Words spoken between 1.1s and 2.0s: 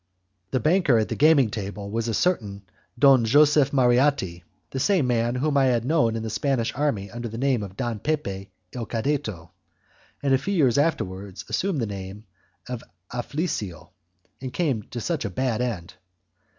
gaming table